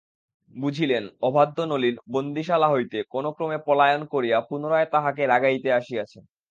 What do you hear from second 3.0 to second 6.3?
কোনোক্রমে পলায়ন করিয়া পুনরায় তাঁহাকে রাগাইতে আসিয়াছে।